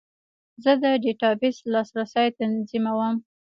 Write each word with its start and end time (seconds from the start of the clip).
زه 0.63 0.71
د 0.81 0.83
ډیټابیس 1.03 1.57
لاسرسی 1.73 2.27
تنظیموم. 2.39 3.15